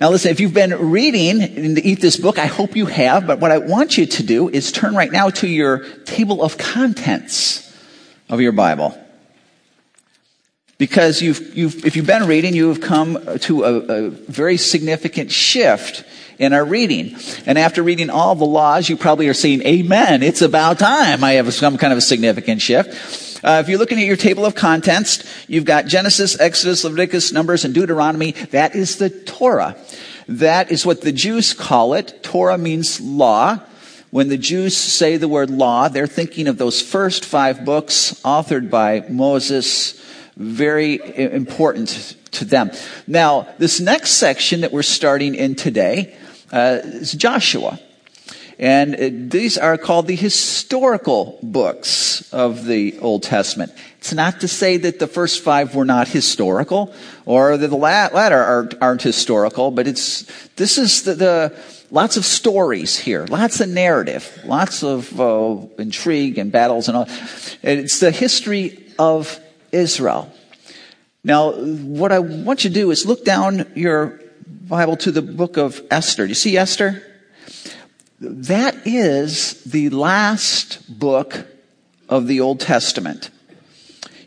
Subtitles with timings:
[0.00, 3.26] Now listen, if you've been reading in the Eat This book, I hope you have,
[3.26, 6.56] but what I want you to do is turn right now to your table of
[6.56, 7.76] contents
[8.28, 8.96] of your Bible.
[10.78, 15.32] Because you've, you've, if you've been reading, you have come to a, a very significant
[15.32, 16.04] shift
[16.38, 17.16] in our reading.
[17.46, 21.32] And after reading all the laws, you probably are saying, Amen, it's about time I
[21.32, 23.27] have some kind of a significant shift.
[23.42, 27.64] Uh, if you're looking at your table of contents, you've got Genesis, Exodus, Leviticus, Numbers,
[27.64, 28.32] and Deuteronomy.
[28.50, 29.76] That is the Torah.
[30.26, 32.22] That is what the Jews call it.
[32.22, 33.60] Torah means law.
[34.10, 38.70] When the Jews say the word law, they're thinking of those first five books authored
[38.70, 40.02] by Moses.
[40.36, 42.70] Very important to them.
[43.06, 46.16] Now, this next section that we're starting in today
[46.50, 47.78] uh, is Joshua.
[48.58, 53.72] And these are called the historical books of the Old Testament.
[53.98, 56.92] It's not to say that the first five were not historical
[57.24, 60.24] or that the latter aren't, historical, but it's,
[60.56, 61.56] this is the, the,
[61.92, 67.06] lots of stories here, lots of narrative, lots of uh, intrigue and battles and all.
[67.62, 69.38] It's the history of
[69.70, 70.32] Israel.
[71.22, 75.56] Now, what I want you to do is look down your Bible to the book
[75.56, 76.24] of Esther.
[76.24, 77.02] Do you see Esther?
[78.20, 81.46] That is the last book
[82.08, 83.30] of the Old Testament.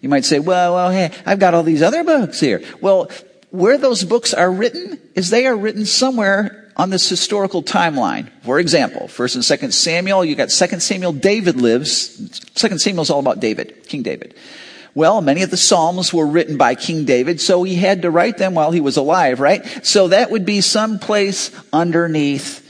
[0.02, 2.64] You might say, well, well, hey, I've got all these other books here.
[2.80, 3.12] Well,
[3.50, 8.30] where those books are written is they are written somewhere on this historical timeline.
[8.44, 12.18] For example, 1st and 2nd Samuel, you got 2nd Samuel, David lives.
[12.56, 14.36] 2nd Samuel is all about David, King David.
[14.96, 18.38] Well, many of the Psalms were written by King David, so he had to write
[18.38, 19.86] them while he was alive, right?
[19.86, 22.61] So that would be some place underneath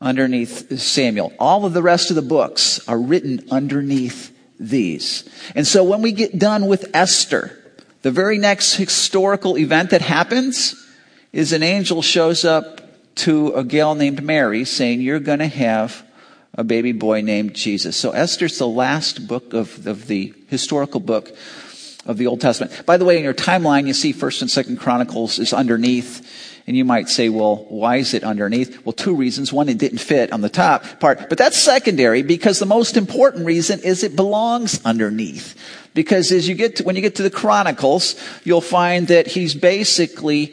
[0.00, 1.32] underneath Samuel.
[1.38, 5.28] All of the rest of the books are written underneath these.
[5.54, 7.62] And so when we get done with Esther,
[8.02, 10.86] the very next historical event that happens
[11.32, 12.80] is an angel shows up
[13.16, 16.04] to a gal named Mary saying, You're going to have
[16.54, 17.96] a baby boy named Jesus.
[17.96, 21.36] So Esther's the last book of, of the historical book
[22.06, 22.86] of the Old Testament.
[22.86, 26.45] By the way, in your timeline, you see 1st and 2nd Chronicles is underneath.
[26.66, 28.84] And you might say, well, why is it underneath?
[28.84, 29.52] Well, two reasons.
[29.52, 33.46] One, it didn't fit on the top part, but that's secondary because the most important
[33.46, 35.54] reason is it belongs underneath.
[35.94, 39.54] Because as you get to, when you get to the Chronicles, you'll find that he's
[39.54, 40.52] basically,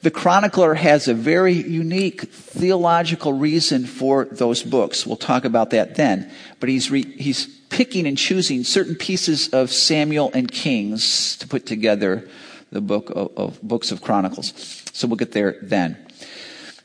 [0.00, 5.06] the chronicler has a very unique theological reason for those books.
[5.06, 6.30] We'll talk about that then.
[6.58, 11.66] But he's, re, he's picking and choosing certain pieces of Samuel and Kings to put
[11.66, 12.28] together
[12.72, 14.52] the book of, of books of Chronicles.
[14.92, 15.96] So we'll get there then.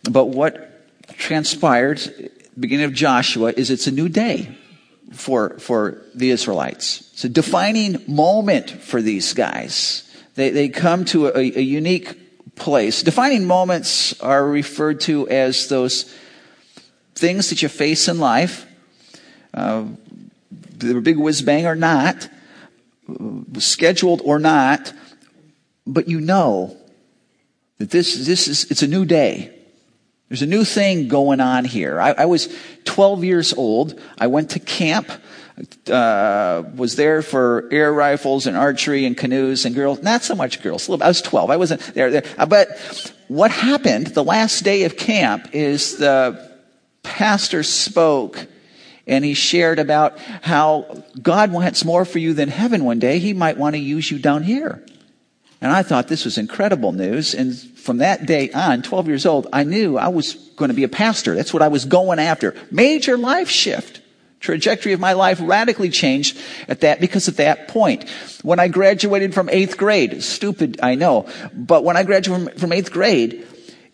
[0.09, 0.87] But what
[1.17, 4.55] transpired, beginning of Joshua, is it's a new day
[5.13, 7.09] for, for the Israelites.
[7.13, 10.03] It's a defining moment for these guys.
[10.35, 13.01] They, they come to a, a unique place.
[13.01, 16.13] Defining moments are referred to as those
[17.15, 18.65] things that you face in life,
[19.53, 19.85] uh,
[20.51, 22.29] they're big whiz bang or not,
[23.57, 24.93] scheduled or not,
[25.87, 26.77] but you know
[27.77, 29.53] that this, this is, it's a new day.
[30.29, 32.01] There's a new thing going on here.
[32.01, 32.53] I, I was
[32.83, 33.99] 12 years old.
[34.17, 35.09] I went to camp,
[35.89, 40.03] uh, was there for air rifles and archery and canoes and girls.
[40.03, 40.89] Not so much girls.
[40.89, 41.49] I was 12.
[41.49, 42.11] I wasn't there.
[42.11, 42.25] there.
[42.37, 46.51] Uh, but what happened the last day of camp is the
[47.03, 48.47] pastor spoke
[49.07, 53.19] and he shared about how God wants more for you than heaven one day.
[53.19, 54.83] He might want to use you down here.
[55.61, 57.33] And I thought this was incredible news.
[57.33, 60.83] And from that day on, 12 years old, I knew I was going to be
[60.83, 61.35] a pastor.
[61.35, 62.55] That's what I was going after.
[62.69, 64.01] Major life shift.
[64.39, 66.37] Trajectory of my life radically changed
[66.67, 68.07] at that because at that point,
[68.43, 72.71] when I graduated from eighth grade, stupid, I know, but when I graduated from, from
[72.71, 73.47] eighth grade,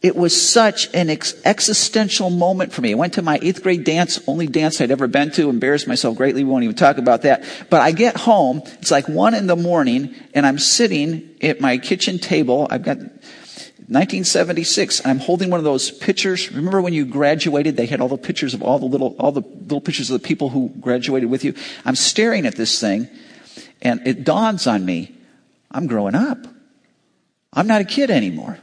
[0.03, 2.91] it was such an ex- existential moment for me.
[2.91, 6.17] I went to my eighth grade dance, only dance I'd ever been to, embarrassed myself
[6.17, 6.43] greatly.
[6.43, 7.45] We won't even talk about that.
[7.69, 11.77] But I get home, it's like one in the morning, and I'm sitting at my
[11.77, 12.67] kitchen table.
[12.69, 16.51] I've got 1976, and I'm holding one of those pictures.
[16.51, 19.41] Remember when you graduated, they had all the pictures of all the little, all the
[19.41, 21.53] little pictures of the people who graduated with you.
[21.85, 23.07] I'm staring at this thing,
[23.81, 25.15] and it dawns on me,
[25.71, 26.39] I'm growing up.
[27.53, 28.59] I'm not a kid anymore.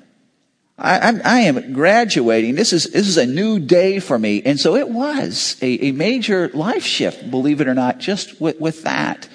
[0.80, 2.54] I, I'm, I am graduating.
[2.54, 4.42] This is, this is a new day for me.
[4.42, 8.58] And so it was a, a major life shift, believe it or not, just with,
[8.58, 9.28] with that.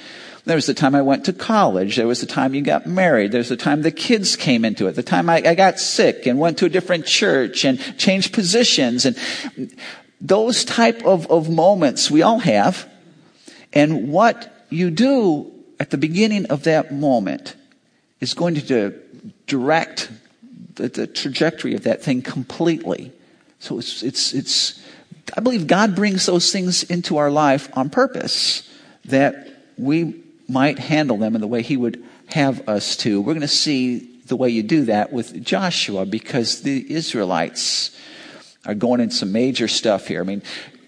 [0.46, 1.96] There was the time I went to college.
[1.96, 3.32] There was the time you got married.
[3.32, 4.94] There's the time the kids came into it.
[4.94, 9.06] The time I, I got sick and went to a different church and changed positions
[9.06, 9.18] and
[10.20, 12.90] those type of, of moments we all have.
[13.74, 17.56] And what you do at the beginning of that moment
[18.20, 19.00] is going to
[19.46, 20.10] direct
[20.76, 23.12] the, the trajectory of that thing completely.
[23.60, 24.82] So it's, it's, it's,
[25.36, 28.70] I believe God brings those things into our life on purpose
[29.06, 33.22] that we might handle them in the way He would have us to.
[33.22, 37.98] We're going to see the way you do that with Joshua because the Israelites
[38.66, 40.22] are going in some major stuff here.
[40.22, 40.42] I mean,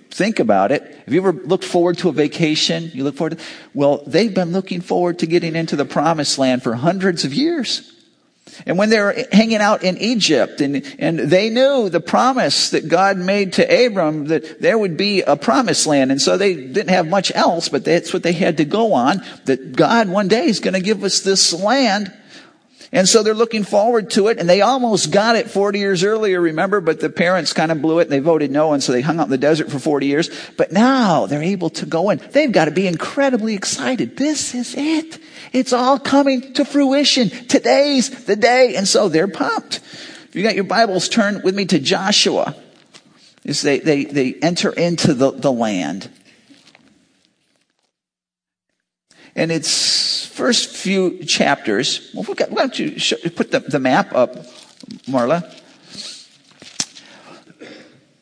[0.09, 0.83] think about it.
[1.05, 2.91] Have you ever looked forward to a vacation?
[2.93, 3.43] You look forward to,
[3.73, 7.93] well, they've been looking forward to getting into the promised land for hundreds of years.
[8.65, 12.87] And when they were hanging out in Egypt and, and they knew the promise that
[12.87, 16.11] God made to Abram that there would be a promised land.
[16.11, 19.23] And so they didn't have much else, but that's what they had to go on.
[19.45, 22.11] That God one day is going to give us this land.
[22.91, 26.39] And so they're looking forward to it and they almost got it 40 years earlier,
[26.39, 29.01] remember, but the parents kind of blew it and they voted no and so they
[29.01, 30.29] hung out in the desert for 40 years.
[30.55, 32.21] But now they're able to go in.
[32.31, 34.15] They've got to be incredibly excited.
[34.15, 35.19] This is it.
[35.51, 37.29] It's all coming to fruition.
[37.29, 38.75] Today's the day.
[38.75, 39.81] And so they're pumped.
[40.29, 42.55] If you got your Bibles, turn with me to Joshua.
[43.45, 46.09] As they, they, they enter into the, the land.
[49.37, 54.33] And its first few chapters, well, why don't you show, put the, the map up,
[55.05, 55.53] Marla?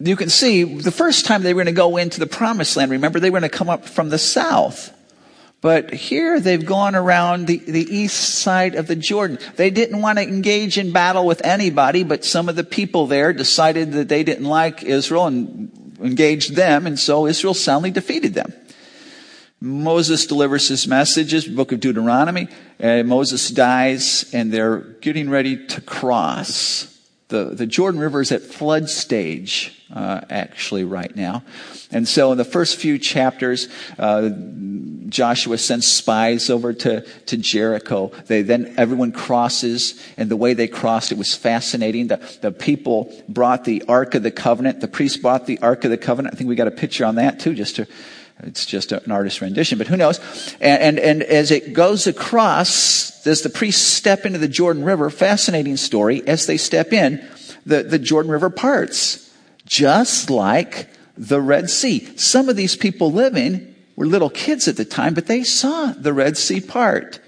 [0.01, 2.91] You can see the first time they were going to go into the promised land,
[2.91, 4.91] remember, they were going to come up from the south.
[5.61, 9.39] But here they've gone around the, the east side of the Jordan.
[9.55, 13.31] They didn't want to engage in battle with anybody, but some of the people there
[13.31, 15.71] decided that they didn't like Israel and
[16.01, 18.53] engaged them, and so Israel soundly defeated them.
[19.65, 22.47] Moses delivers his messages, book of Deuteronomy,
[22.77, 26.95] and Moses dies, and they're getting ready to cross.
[27.29, 31.43] The, the Jordan River is at flood stage, uh, actually, right now.
[31.89, 33.67] And so in the first few chapters,
[33.97, 34.29] uh,
[35.09, 38.11] Joshua sends spies over to, to Jericho.
[38.27, 42.07] They then, everyone crosses, and the way they crossed, it was fascinating.
[42.07, 44.81] The, the people brought the Ark of the Covenant.
[44.81, 46.35] The priests brought the Ark of the Covenant.
[46.35, 47.87] I think we got a picture on that too, just to,
[48.39, 50.19] it's just an artist's rendition, but who knows?
[50.59, 55.09] And, and, and as it goes across, as the priests step into the Jordan River,
[55.09, 57.25] fascinating story, as they step in,
[57.65, 59.21] the, the Jordan River parts.
[59.65, 62.17] Just like the Red Sea.
[62.17, 66.13] Some of these people living were little kids at the time, but they saw the
[66.13, 67.19] Red Sea part.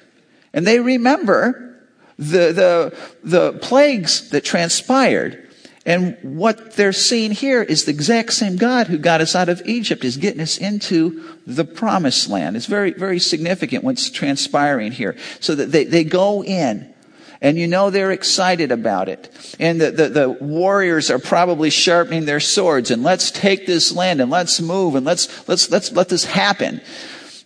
[0.53, 1.79] And they remember
[2.17, 5.46] the, the, the plagues that transpired.
[5.87, 9.61] And what they're seeing here is the exact same God who got us out of
[9.65, 12.57] Egypt is getting us into the promised land.
[12.57, 15.15] It's very, very significant what's transpiring here.
[15.39, 16.93] So that they, they go in
[17.39, 19.29] and you know they're excited about it.
[19.61, 24.19] And the, the, the, warriors are probably sharpening their swords and let's take this land
[24.19, 26.81] and let's move and let's, let's, let's let this happen.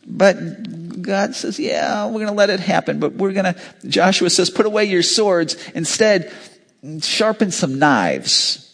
[0.08, 3.56] But God says, yeah, we're going to let it happen, but we're going to,
[3.88, 5.56] Joshua says, put away your swords.
[5.76, 6.34] Instead,
[7.02, 8.68] sharpen some knives.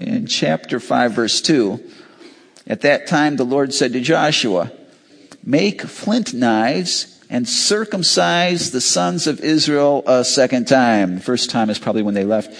[0.00, 1.82] In chapter 5 verse 2,
[2.66, 4.72] at that time the Lord said to Joshua,
[5.42, 11.16] make flint knives and circumcise the sons of Israel a second time.
[11.16, 12.54] The first time is probably when they left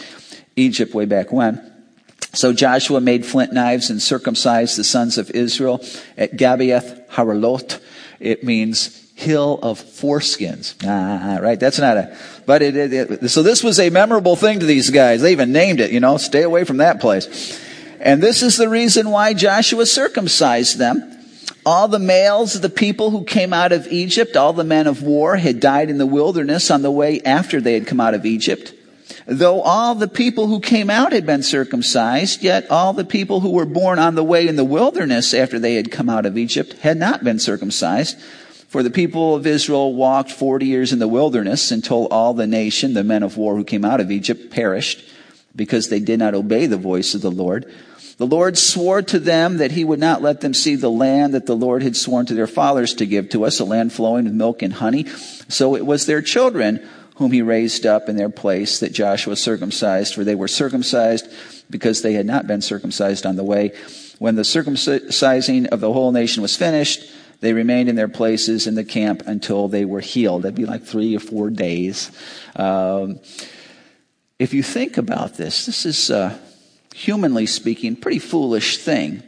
[0.56, 1.68] Egypt way back when.
[2.32, 5.84] So Joshua made flint knives and circumcised the sons of Israel
[6.16, 7.78] at Gibeath Haaraloth.
[8.20, 10.74] It means hill of foreskins.
[10.84, 11.58] Ah, right.
[11.58, 14.90] That's not a, but it, it, it, so this was a memorable thing to these
[14.90, 15.22] guys.
[15.22, 17.58] They even named it, you know, stay away from that place.
[18.00, 21.12] And this is the reason why Joshua circumcised them
[21.64, 25.02] all the males of the people who came out of Egypt, all the men of
[25.02, 28.26] war, had died in the wilderness on the way after they had come out of
[28.26, 28.74] Egypt.
[29.26, 33.50] Though all the people who came out had been circumcised, yet all the people who
[33.50, 36.72] were born on the way in the wilderness after they had come out of Egypt
[36.80, 38.18] had not been circumcised.
[38.72, 42.94] For the people of Israel walked 40 years in the wilderness until all the nation,
[42.94, 45.04] the men of war who came out of Egypt, perished
[45.54, 47.70] because they did not obey the voice of the Lord.
[48.16, 51.44] The Lord swore to them that he would not let them see the land that
[51.44, 54.32] the Lord had sworn to their fathers to give to us, a land flowing with
[54.32, 55.04] milk and honey.
[55.48, 56.80] So it was their children
[57.16, 61.28] whom he raised up in their place that Joshua circumcised, for they were circumcised
[61.68, 63.74] because they had not been circumcised on the way.
[64.18, 67.06] When the circumcising of the whole nation was finished,
[67.42, 70.42] they remained in their places in the camp until they were healed.
[70.42, 72.10] That'd be like three or four days.
[72.56, 73.20] Um,
[74.38, 76.10] if you think about this, this is.
[76.10, 76.38] Uh,
[76.94, 79.22] humanly speaking, pretty foolish thing.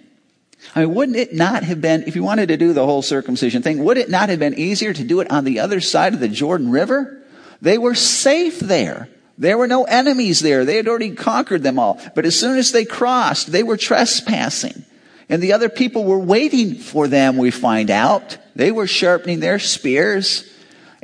[0.74, 3.62] I mean, wouldn't it not have been, if you wanted to do the whole circumcision
[3.62, 6.20] thing, would it not have been easier to do it on the other side of
[6.20, 7.22] the Jordan River?
[7.60, 9.08] They were safe there.
[9.36, 10.64] There were no enemies there.
[10.64, 12.00] They had already conquered them all.
[12.14, 14.84] But as soon as they crossed, they were trespassing.
[15.28, 18.36] And the other people were waiting for them, we find out.
[18.54, 20.50] They were sharpening their spears.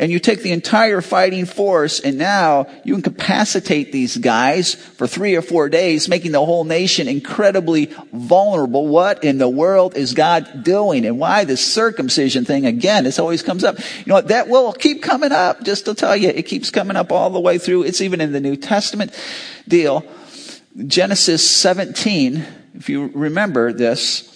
[0.01, 5.37] and you take the entire fighting force and now you incapacitate these guys for three
[5.37, 8.89] or four days, making the whole nation incredibly vulnerable.
[8.89, 11.05] What in the world is God doing?
[11.05, 13.05] And why this circumcision thing again?
[13.05, 13.79] This always comes up.
[13.79, 14.29] You know what?
[14.29, 15.63] That will keep coming up.
[15.65, 17.83] Just to tell you, it keeps coming up all the way through.
[17.83, 19.13] It's even in the New Testament
[19.69, 20.03] deal.
[20.87, 24.29] Genesis 17, if you remember this,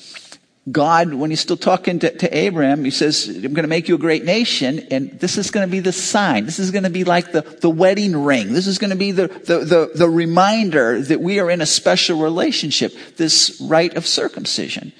[0.70, 3.94] God, when he's still talking to, to Abraham, he says, I'm going to make you
[3.94, 6.46] a great nation, and this is going to be the sign.
[6.46, 8.52] This is going to be like the, the wedding ring.
[8.52, 11.66] This is going to be the, the, the, the reminder that we are in a
[11.66, 14.92] special relationship, this rite of circumcision.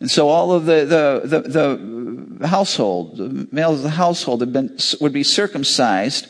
[0.00, 4.52] And so all of the, the, the, the household, the males of the household have
[4.52, 6.26] been, would be circumcised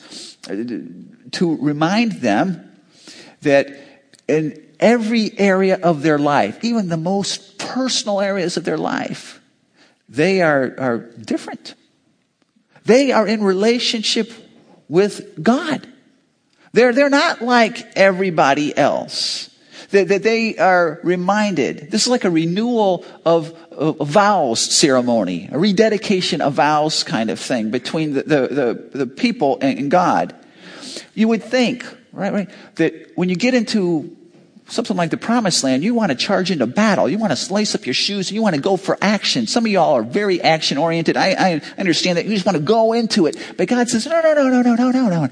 [1.32, 2.70] to remind them
[3.40, 3.91] that
[4.28, 9.40] in every area of their life, even the most personal areas of their life,
[10.08, 11.74] they are, are different.
[12.84, 14.32] They are in relationship
[14.88, 15.86] with God.
[16.72, 19.48] They're, they're not like everybody else.
[19.90, 21.90] That, that they are reminded.
[21.90, 27.38] This is like a renewal of, of vows ceremony, a rededication of vows kind of
[27.38, 30.34] thing between the, the, the, the people and God.
[31.14, 34.16] You would think, right, right, that when you get into
[34.68, 37.08] something like the promised land, you want to charge into battle.
[37.08, 38.30] You want to slice up your shoes.
[38.30, 39.46] You want to go for action.
[39.46, 41.16] Some of y'all are very action oriented.
[41.16, 42.24] I, I understand that.
[42.24, 43.36] You just want to go into it.
[43.56, 45.28] But God says, no, no, no, no, no, no, no, no.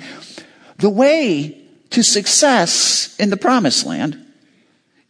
[0.79, 4.27] The way to success in the promised land,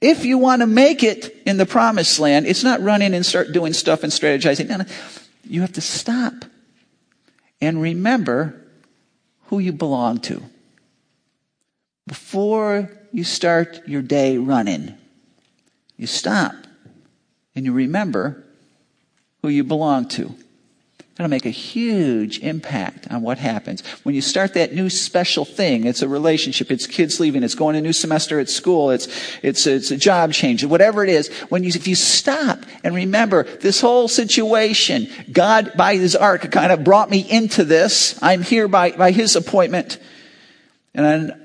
[0.01, 3.25] if you want to make it in the promised land, it's not run in and
[3.25, 4.69] start doing stuff and strategizing.
[4.69, 4.85] No, no.
[5.45, 6.33] You have to stop
[7.61, 8.61] and remember
[9.47, 10.43] who you belong to.
[12.11, 14.99] Before you start your day running,
[15.97, 16.53] you stop
[17.55, 18.43] and you remember
[19.43, 20.35] who you belong to.
[21.15, 23.87] That'll make a huge impact on what happens.
[24.03, 27.77] When you start that new special thing, it's a relationship, it's kids leaving, it's going
[27.77, 29.07] a new semester at school, it's,
[29.45, 31.29] it's, it's a job change, whatever it is.
[31.49, 36.73] When you, if you stop and remember this whole situation, God by his ark kind
[36.73, 38.21] of brought me into this.
[38.21, 39.99] I'm here by, by his appointment.
[40.93, 41.37] And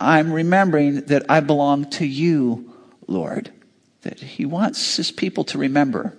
[0.00, 2.72] I'm remembering that I belong to you,
[3.06, 3.52] Lord.
[4.02, 6.16] That He wants His people to remember.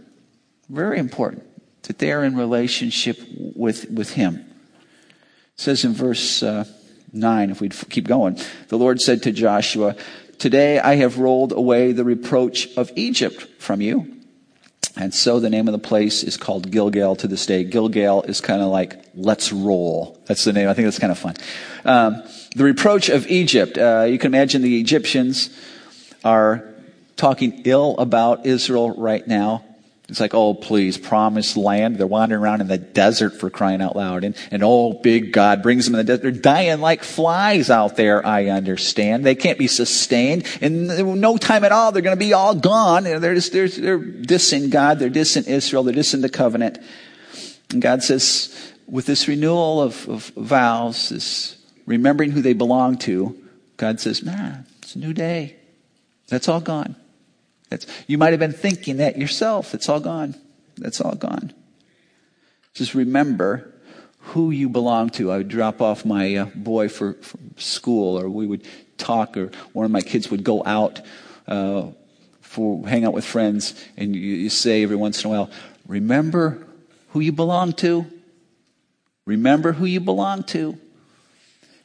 [0.70, 1.44] Very important
[1.84, 4.36] that they are in relationship with, with Him.
[4.36, 6.66] It says in verse uh,
[7.12, 9.96] 9, if we keep going, the Lord said to Joshua,
[10.38, 14.22] Today I have rolled away the reproach of Egypt from you.
[14.96, 17.64] And so the name of the place is called Gilgal to this day.
[17.64, 20.20] Gilgal is kind of like, let's roll.
[20.26, 20.68] That's the name.
[20.68, 21.36] I think that's kind of fun.
[21.86, 22.24] Um,
[22.56, 23.78] the reproach of Egypt.
[23.78, 25.50] Uh, you can imagine the Egyptians
[26.24, 26.68] are
[27.16, 29.64] talking ill about Israel right now.
[30.10, 31.98] It's like, oh, please, promised land.
[31.98, 34.26] They're wandering around in the desert for crying out loud.
[34.26, 36.22] And, and oh, big God brings them in the desert.
[36.24, 39.26] They're dying like flies out there, I understand.
[39.26, 40.46] They can't be sustained.
[40.60, 40.88] In
[41.22, 43.06] no time at all, they're going to be all gone.
[43.06, 45.00] They're, just, they're, they're dissing God.
[45.00, 45.84] They're dissing Israel.
[45.84, 46.80] They're dissing the covenant.
[47.70, 51.56] And God says, with this renewal of, of vows, this
[51.92, 53.38] remembering who they belong to,
[53.76, 55.58] God says, nah, it's a new day.
[56.30, 56.96] That's all gone.
[57.70, 59.74] That's, you might have been thinking that yourself.
[59.74, 60.36] It's all gone.
[60.78, 61.54] That's all gone.
[62.74, 63.74] Just remember
[64.20, 65.32] who you belong to.
[65.32, 68.66] I would drop off my uh, boy for, for, school, or we would
[68.98, 71.02] talk, or one of my kids would go out
[71.48, 71.88] uh,
[72.40, 75.50] for hang out with friends, and you, you say every once in a while,
[75.88, 76.66] "Remember
[77.10, 78.06] who you belong to.
[79.26, 80.78] Remember who you belong to."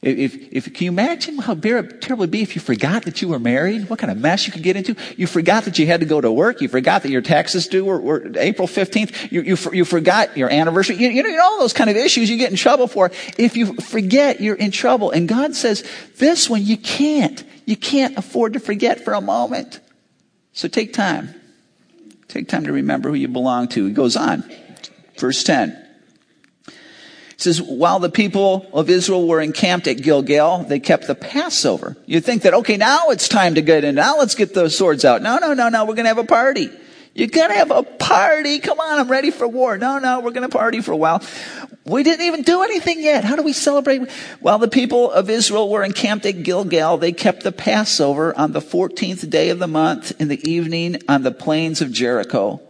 [0.01, 3.29] If, if, can you imagine how terrible it would be if you forgot that you
[3.29, 3.89] were married?
[3.89, 4.95] What kind of mess you could get into?
[5.17, 6.61] You forgot that you had to go to work.
[6.61, 9.31] You forgot that your taxes due were, were April 15th.
[9.31, 10.97] You, you, you, forgot your anniversary.
[10.97, 13.11] You, you know, all those kind of issues you get in trouble for.
[13.39, 15.09] If you forget, you're in trouble.
[15.09, 15.83] And God says,
[16.17, 17.43] this one you can't.
[17.65, 19.79] You can't afford to forget for a moment.
[20.53, 21.33] So take time.
[22.27, 23.85] Take time to remember who you belong to.
[23.85, 24.43] He goes on.
[25.17, 25.86] Verse 10.
[27.37, 31.95] It says, while the people of Israel were encamped at Gilgal, they kept the Passover.
[32.07, 33.93] You think that, okay, now it's time to get in.
[33.93, 35.21] Now let's get those swords out.
[35.21, 35.85] No, no, no, no.
[35.85, 36.71] We're going to have a party.
[37.13, 38.57] You're going to have a party.
[38.57, 39.77] Come on, I'm ready for war.
[39.77, 41.21] No, no, we're to party for a while.
[41.85, 43.23] We didn't even do anything yet.
[43.23, 44.09] How do we celebrate?
[44.39, 48.61] While the people of Israel were encamped at Gilgal, they kept the Passover on the
[48.61, 52.66] 14th day of the month in the evening on the plains of Jericho.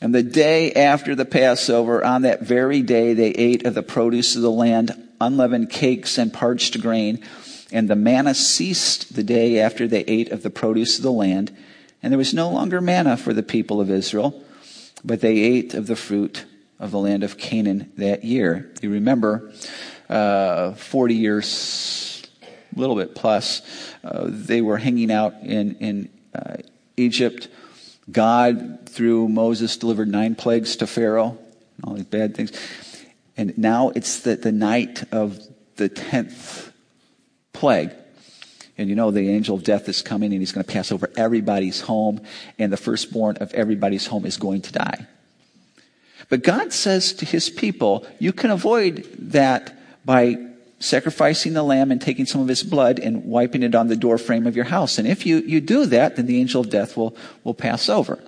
[0.00, 4.34] And the day after the Passover, on that very day, they ate of the produce
[4.34, 7.22] of the land, unleavened cakes and parched grain.
[7.70, 11.54] And the manna ceased the day after they ate of the produce of the land.
[12.02, 14.42] And there was no longer manna for the people of Israel,
[15.04, 16.46] but they ate of the fruit
[16.78, 18.72] of the land of Canaan that year.
[18.80, 19.52] You remember,
[20.08, 22.26] uh, 40 years,
[22.74, 23.60] a little bit plus,
[24.02, 26.56] uh, they were hanging out in, in uh,
[26.96, 27.48] Egypt.
[28.10, 31.38] God, through Moses, delivered nine plagues to Pharaoh,
[31.84, 32.52] all these bad things.
[33.36, 35.40] And now it's the, the night of
[35.76, 36.72] the 10th
[37.52, 37.92] plague.
[38.76, 41.10] And you know, the angel of death is coming and he's going to pass over
[41.16, 42.22] everybody's home,
[42.58, 45.06] and the firstborn of everybody's home is going to die.
[46.28, 50.49] But God says to his people, you can avoid that by
[50.80, 54.46] sacrificing the lamb and taking some of his blood and wiping it on the doorframe
[54.46, 54.98] of your house.
[54.98, 58.18] And if you, you do that, then the angel of death will, will pass over.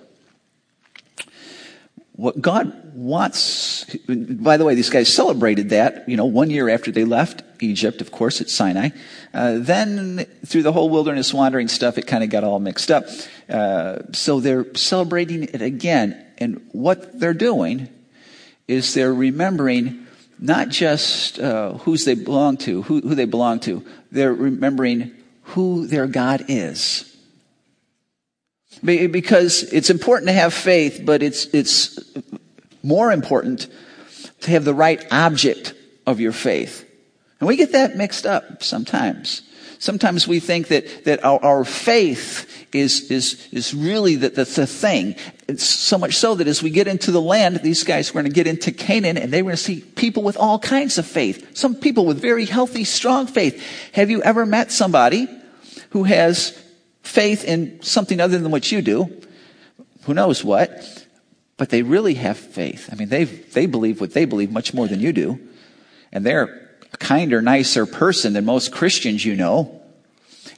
[2.15, 6.91] What God wants, by the way, these guys celebrated that, you know, one year after
[6.91, 8.89] they left Egypt, of course, at Sinai.
[9.33, 13.05] Uh, then through the whole wilderness wandering stuff, it kind of got all mixed up.
[13.49, 16.23] Uh, so they're celebrating it again.
[16.37, 17.89] And what they're doing
[18.67, 20.02] is they're remembering
[20.43, 23.81] not just uh, who's they belong to, who, who they belong to,
[24.11, 27.09] they're remembering who their God is.
[28.83, 31.97] Because it's important to have faith, but it's, it's
[32.83, 33.67] more important
[34.41, 36.89] to have the right object of your faith.
[37.39, 39.43] And we get that mixed up sometimes.
[39.83, 44.65] Sometimes we think that, that our, our faith is, is, is really the, the, the
[44.65, 45.13] thing.
[45.49, 48.23] It's so much so that as we get into the land, these guys are going
[48.23, 51.57] to get into Canaan and they're going to see people with all kinds of faith.
[51.57, 53.61] Some people with very healthy, strong faith.
[53.91, 55.27] Have you ever met somebody
[55.89, 56.57] who has
[57.01, 59.09] faith in something other than what you do?
[60.03, 61.05] Who knows what?
[61.57, 62.87] But they really have faith.
[62.89, 65.41] I mean, they they believe what they believe much more than you do.
[66.13, 66.62] And they're
[66.93, 69.79] a kinder, nicer person than most Christians you know.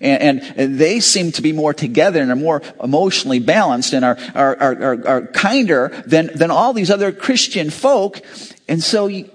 [0.01, 4.17] And, and, they seem to be more together and are more emotionally balanced and are,
[4.35, 8.19] are, are, are kinder than, than all these other Christian folk.
[8.67, 9.29] And so you,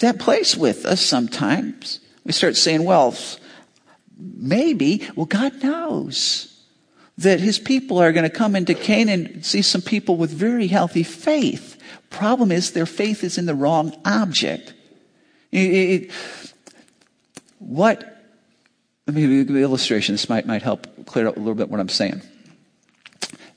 [0.00, 2.00] that plays with us sometimes.
[2.24, 3.16] We start saying, well,
[4.18, 6.50] maybe, well, God knows
[7.16, 10.66] that his people are going to come into Canaan and see some people with very
[10.66, 11.80] healthy faith.
[12.10, 14.73] Problem is, their faith is in the wrong object.
[15.54, 16.10] It, it,
[17.60, 17.98] what,
[19.06, 20.14] let me give you an illustration.
[20.14, 22.22] This might, might help clear up a little bit what I'm saying.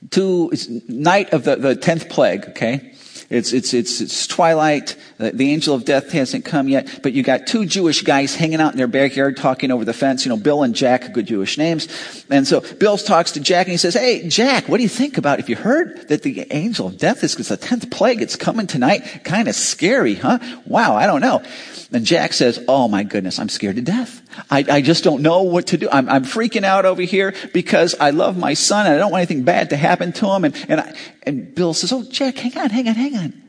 [0.04, 2.94] It's night of the, the 10th plague, okay?
[3.30, 4.96] It's, it's, it's, it's twilight.
[5.18, 8.62] The, the, angel of death hasn't come yet, but you got two Jewish guys hanging
[8.62, 10.24] out in their backyard talking over the fence.
[10.24, 12.26] You know, Bill and Jack, good Jewish names.
[12.30, 15.18] And so Bill talks to Jack and he says, Hey, Jack, what do you think
[15.18, 18.22] about if you heard that the angel of death is, it's the 10th plague.
[18.22, 19.24] It's coming tonight.
[19.26, 20.40] Kind of scary, huh?
[20.66, 21.44] Wow, I don't know.
[21.92, 24.22] And Jack says, Oh my goodness, I'm scared to death.
[24.52, 25.88] I, I just don't know what to do.
[25.90, 29.22] I'm, I'm, freaking out over here because I love my son and I don't want
[29.22, 30.46] anything bad to happen to him.
[30.46, 33.42] And, and, I, and Bill says, Oh, Jack, hang on, hang on, hang on.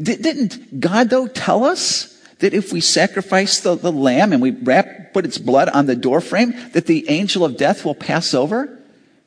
[0.00, 4.52] D- didn't God though tell us that if we sacrifice the, the lamb and we
[4.52, 8.78] wrap, put its blood on the doorframe, that the angel of death will pass over?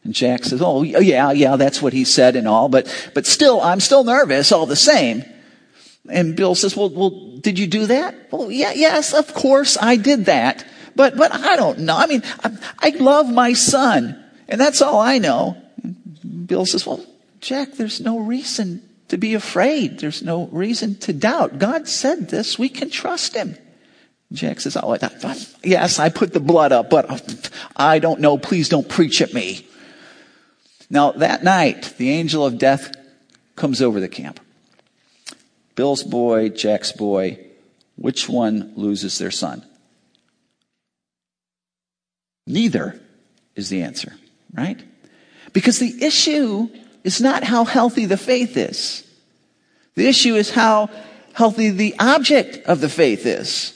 [0.04, 3.62] And Jack says, Oh, yeah, yeah, that's what he said and all, but, but still,
[3.62, 5.24] I'm still nervous all the same.
[6.12, 8.32] And Bill says, well, well, did you do that?
[8.32, 10.66] Well, yeah, yes, of course I did that.
[10.96, 11.96] But, but I don't know.
[11.96, 14.22] I mean, I, I love my son
[14.52, 15.56] and that's all I know.
[15.82, 17.04] And Bill says, well,
[17.40, 20.00] Jack, there's no reason to be afraid.
[20.00, 21.58] There's no reason to doubt.
[21.58, 22.60] God said this.
[22.60, 23.58] We can trust him.
[24.34, 24.98] Jack says, oh,
[25.64, 27.18] yes, I put the blood up, but uh,
[27.76, 28.38] I don't know.
[28.38, 29.68] Please don't preach at me.
[30.90, 32.94] Now that night, the angel of death
[33.56, 34.40] comes over the camp.
[35.82, 37.40] Bill's boy, Jack's boy,
[37.96, 39.66] which one loses their son?
[42.46, 43.02] Neither
[43.56, 44.14] is the answer,
[44.54, 44.80] right?
[45.54, 46.70] Because the issue
[47.04, 49.04] is not how healthy the faith is.
[49.96, 50.92] The issue is how
[51.34, 53.76] healthy the object of the faith is.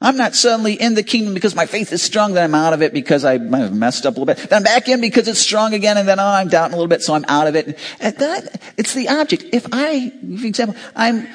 [0.00, 2.82] I'm not suddenly in the kingdom because my faith is strong, then I'm out of
[2.82, 4.50] it because I messed up a little bit.
[4.50, 6.88] Then I'm back in because it's strong again, and then oh, I'm doubting a little
[6.88, 7.78] bit, so I'm out of it.
[8.00, 9.46] That, it's the object.
[9.52, 11.26] If I, for example, I'm,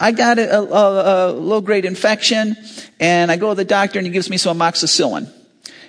[0.00, 2.56] I got a, a, a low grade infection,
[2.98, 5.32] and I go to the doctor and he gives me some amoxicillin.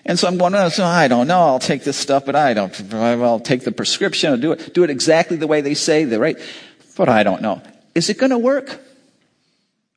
[0.06, 1.39] And so I'm going, oh, so I don't know.
[1.39, 2.93] I'll take this stuff, but I don't.
[2.93, 4.32] I'll take the prescription.
[4.32, 6.38] I'll do it, do it exactly the way they say, the right.
[6.95, 7.63] But I don't know.
[7.95, 8.80] Is it going to work?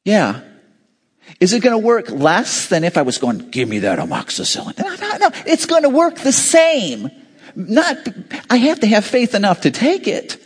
[0.04, 0.40] Yeah.
[1.40, 4.76] Is it going to work less than if I was going, give me that amoxicillin?
[4.78, 5.30] No, no, no.
[5.46, 7.10] It's going to work the same.
[7.54, 7.96] Not,
[8.50, 10.42] I have to have faith enough to take it,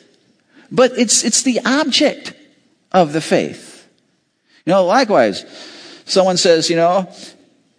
[0.71, 2.35] but it's, it's the object
[2.93, 3.89] of the faith.
[4.67, 5.45] You know, likewise,
[6.05, 7.11] someone says, you know,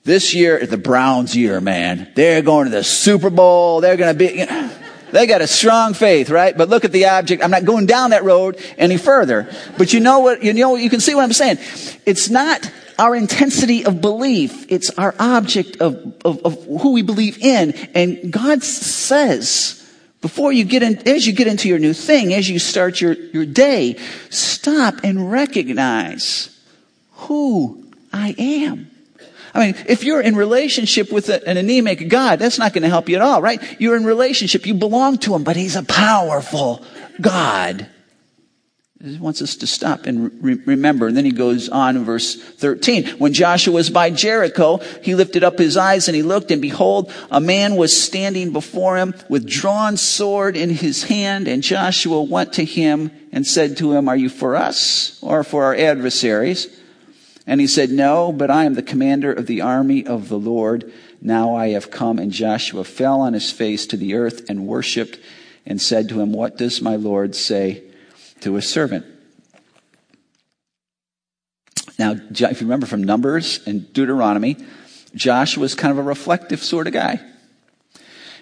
[0.04, 2.12] this year is the Browns year, man.
[2.16, 3.80] They're going to the Super Bowl.
[3.80, 4.70] They're going to be, you know,
[5.14, 6.58] They got a strong faith, right?
[6.58, 7.44] But look at the object.
[7.44, 9.48] I'm not going down that road any further.
[9.78, 11.60] But you know what, you know, you can see what I'm saying.
[12.04, 12.70] It's not
[13.00, 14.66] our intensity of belief.
[14.72, 17.72] It's our object of, of, of who we believe in.
[17.94, 19.80] And God says,
[20.22, 23.14] before you get in, as you get into your new thing, as you start your,
[23.14, 23.98] your day,
[24.30, 26.58] stop and recognize
[27.12, 28.90] who I am.
[29.54, 33.08] I mean, if you're in relationship with an anemic God, that's not going to help
[33.08, 33.62] you at all, right?
[33.80, 36.84] You're in relationship, you belong to Him, but He's a powerful
[37.22, 37.88] God.
[39.04, 41.08] He wants us to stop and re- remember.
[41.08, 43.18] And then he goes on in verse 13.
[43.18, 47.12] When Joshua was by Jericho, he lifted up his eyes and he looked and behold,
[47.30, 51.50] a man was standing before him with drawn sword in his hand.
[51.50, 55.66] And Joshua went to him and said to him, are you for us or for
[55.66, 56.68] our adversaries?
[57.46, 60.94] And he said, no, but I am the commander of the army of the Lord.
[61.22, 62.20] Now I have come.
[62.20, 65.20] And Joshua fell on his face to the earth and worshiped
[65.66, 67.84] and said to him, what does my Lord say?
[68.44, 69.06] To his servant.
[72.00, 74.58] Now, if you remember from Numbers and Deuteronomy,
[75.16, 77.20] Joshua was kind of a reflective sort of guy.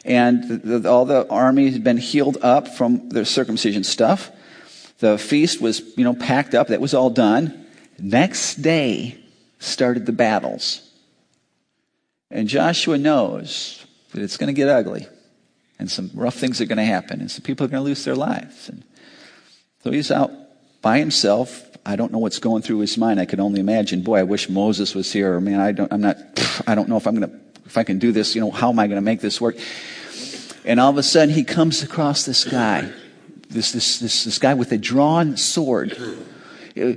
[0.04, 4.32] And the, the, all the army had been healed up from their circumcision stuff.
[5.00, 6.68] The feast was, you know, packed up.
[6.68, 7.68] That was all done.
[8.00, 9.20] Next day
[9.60, 10.88] started the battles.
[12.32, 15.08] And Joshua knows that it's going to get ugly.
[15.78, 17.20] And some rough things are going to happen.
[17.20, 18.70] And some people are going to lose their lives.
[18.70, 18.84] And
[19.84, 20.32] so he's out
[20.82, 21.68] by himself.
[21.86, 23.20] I don't know what's going through his mind.
[23.20, 24.02] I can only imagine.
[24.02, 25.40] Boy, I wish Moses was here.
[25.40, 26.18] Man, I don't, I'm not,
[26.68, 27.32] I don't know if I'm to,
[27.66, 29.58] if I can do this, you know, how am I to make this work?
[30.64, 32.92] And all of a sudden he comes across this guy,
[33.50, 35.98] this, this, this, this guy with a drawn sword.
[36.80, 36.94] Uh,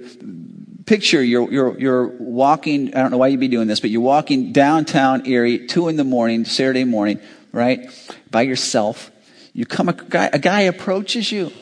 [0.84, 4.02] picture you're, you're, you're walking, I don't know why you'd be doing this, but you're
[4.02, 7.20] walking downtown Erie, two in the morning, Saturday morning,
[7.52, 7.88] right?
[8.30, 9.10] By yourself.
[9.54, 11.52] You come, a guy, a guy approaches you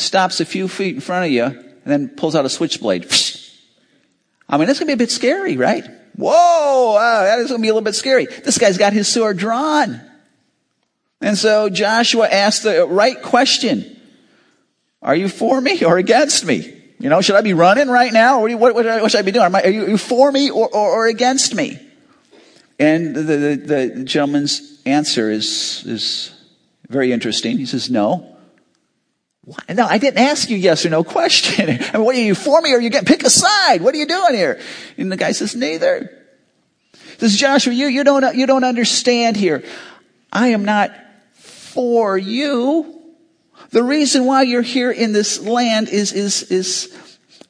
[0.00, 3.10] stops a few feet in front of you, and then pulls out a switchblade.
[4.48, 5.84] I mean, that's going to be a bit scary, right?
[6.16, 8.26] Whoa, that is going to be a little bit scary.
[8.26, 10.00] This guy's got his sword drawn.
[11.20, 14.00] And so Joshua asked the right question.
[15.02, 16.76] Are you for me or against me?
[16.98, 18.46] You know, should I be running right now?
[18.46, 19.54] What, what, what should I be doing?
[19.54, 21.78] I, are, you, are, you, for me or, or, or against me?
[22.78, 26.32] And the, the, the, gentleman's answer is, is
[26.88, 27.56] very interesting.
[27.56, 28.36] He says, no.
[29.44, 29.68] What?
[29.70, 31.70] No, I didn't ask you yes or no question.
[31.92, 33.80] I mean, what are you for me or are you getting, pick a side?
[33.80, 34.60] What are you doing here?
[34.96, 36.16] And the guy says, neither.
[37.18, 39.62] This is Joshua, you, you don't, you don't understand here.
[40.32, 40.94] I am not
[41.34, 42.96] for you.
[43.70, 46.96] The reason why you're here in this land is, is, is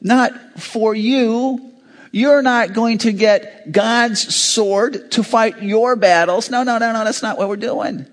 [0.01, 1.73] not for you.
[2.13, 6.51] You're not going to get God's sword to fight your battles.
[6.51, 8.07] No, no, no, no, that's not what we're doing.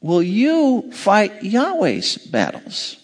[0.00, 2.96] Will you fight Yahweh's battles?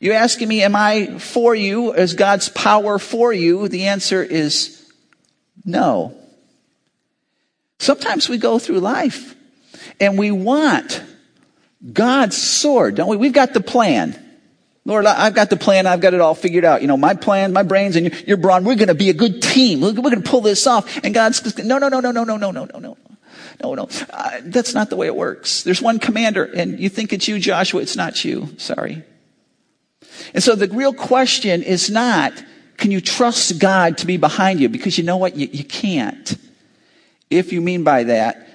[0.00, 1.92] You asking me, am I for you?
[1.92, 3.68] Is God's power for you?
[3.68, 4.90] The answer is
[5.64, 6.14] no.
[7.80, 9.34] Sometimes we go through life
[10.00, 11.02] and we want
[11.92, 13.16] God's sword, don't we?
[13.16, 14.24] We've got the plan.
[14.84, 15.86] Lord, I've got the plan.
[15.86, 16.80] I've got it all figured out.
[16.80, 19.42] You know, my plan, my brains, and your brawn, we're going to be a good
[19.42, 19.80] team.
[19.80, 20.98] We're going to pull this off.
[21.04, 22.96] And God's, no, no, no, no, no, no, no, no, no, no.
[23.62, 25.64] No, no, uh, that's not the way it works.
[25.64, 27.82] There's one commander, and you think it's you, Joshua.
[27.82, 28.54] It's not you.
[28.58, 29.02] Sorry.
[30.32, 32.32] And so the real question is not,
[32.76, 34.68] can you trust God to be behind you?
[34.68, 35.36] Because you know what?
[35.36, 36.36] You, you can't.
[37.30, 38.48] If you mean by that,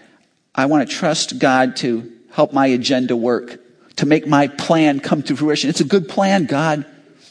[0.56, 3.60] I want to trust God to help my agenda work,
[3.98, 5.70] to make my plan come to fruition.
[5.70, 6.86] It's a good plan, God.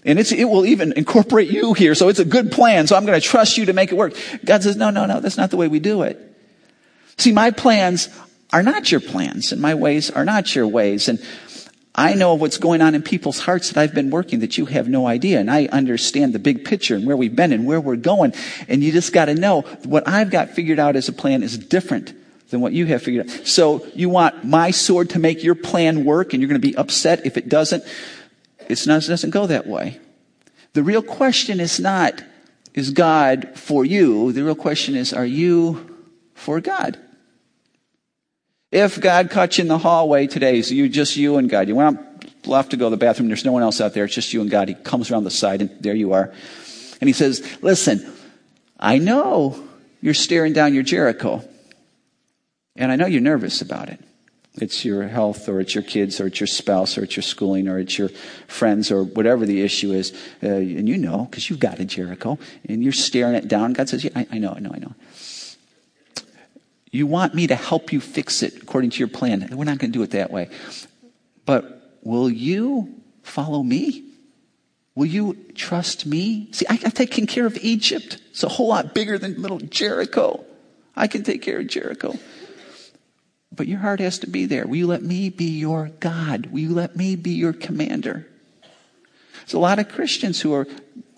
[0.04, 1.94] And it's it will even incorporate you here.
[1.94, 2.86] So it's a good plan.
[2.86, 4.14] So I'm going to trust you to make it work.
[4.44, 6.31] God says, no, no, no, that's not the way we do it.
[7.18, 8.08] See, my plans
[8.52, 11.08] are not your plans, and my ways are not your ways.
[11.08, 11.18] And
[11.94, 14.88] I know what's going on in people's hearts that I've been working that you have
[14.88, 15.40] no idea.
[15.40, 18.32] And I understand the big picture and where we've been and where we're going.
[18.68, 21.58] And you just got to know what I've got figured out as a plan is
[21.58, 22.14] different
[22.50, 23.46] than what you have figured out.
[23.46, 26.76] So you want my sword to make your plan work and you're going to be
[26.76, 27.84] upset if it doesn't.
[28.68, 30.00] It's not, it doesn't go that way.
[30.72, 32.22] The real question is not,
[32.72, 34.32] is God for you?
[34.32, 35.91] The real question is, are you
[36.42, 36.98] for God.
[38.70, 41.76] If God caught you in the hallway today, so you just you and God, you
[41.76, 42.00] went
[42.46, 44.40] left to go to the bathroom, there's no one else out there, it's just you
[44.40, 44.68] and God.
[44.68, 46.32] He comes around the side and there you are.
[47.00, 48.12] And he says, listen,
[48.78, 49.62] I know
[50.00, 51.46] you're staring down your Jericho.
[52.74, 54.00] And I know you're nervous about it.
[54.54, 57.68] It's your health, or it's your kids, or it's your spouse, or it's your schooling,
[57.68, 58.10] or it's your
[58.48, 60.12] friends, or whatever the issue is.
[60.42, 63.72] Uh, and you know, because you've got a Jericho, and you're staring it down.
[63.72, 64.94] God says, Yeah, I, I know, I know, I know
[66.92, 69.48] You want me to help you fix it according to your plan.
[69.50, 70.50] We're not going to do it that way.
[71.46, 74.04] But will you follow me?
[74.94, 76.48] Will you trust me?
[76.52, 78.18] See, I, I've taken care of Egypt.
[78.30, 80.44] It's a whole lot bigger than little Jericho.
[80.94, 82.14] I can take care of Jericho.
[83.50, 84.66] But your heart has to be there.
[84.66, 86.46] Will you let me be your God?
[86.46, 88.26] Will you let me be your commander?
[89.40, 90.66] There's a lot of Christians who are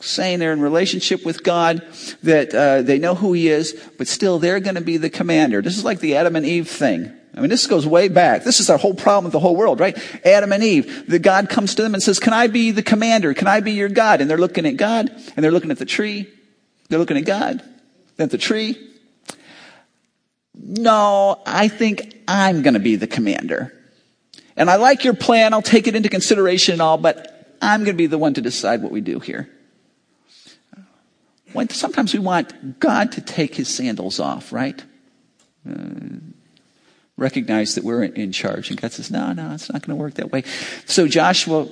[0.01, 1.83] saying they're in relationship with God,
[2.23, 5.63] that uh, they know who He is, but still they're going to be the commander.
[5.63, 7.13] This is like the Adam and Eve thing.
[7.37, 8.45] I mean, this goes way back.
[8.45, 9.99] This is our whole problem with the whole world, right?
[10.25, 11.09] Adam and Eve.
[11.09, 13.35] The God comes to them and says, can I be the commander?
[13.35, 14.21] Can I be your God?
[14.21, 16.29] And they're looking at God and they're looking at the tree.
[16.89, 17.61] They're looking at God,
[18.19, 18.79] at the tree.
[20.55, 23.73] No, I think I'm going to be the commander.
[24.57, 25.53] And I like your plan.
[25.53, 28.41] I'll take it into consideration and all, but I'm going to be the one to
[28.41, 29.51] decide what we do here.
[31.71, 34.83] Sometimes we want God to take his sandals off, right?
[35.69, 36.21] Uh,
[37.17, 38.71] recognize that we're in charge.
[38.71, 40.43] And God says, no, no, it's not going to work that way.
[40.87, 41.69] So Joshua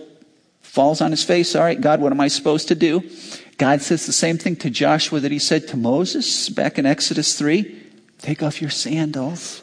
[0.61, 1.55] falls on his face.
[1.57, 3.03] All right, God, what am I supposed to do?
[3.59, 7.38] God says the same thing to Joshua that he said to Moses back in Exodus
[7.38, 7.81] 3.
[8.18, 9.62] Take off your sandals.